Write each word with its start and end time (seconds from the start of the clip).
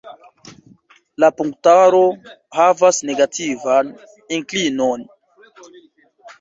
La 1.23 1.29
punktaro 1.41 1.99
havas 2.61 3.03
negativan 3.11 3.95
inklinon. 4.41 5.09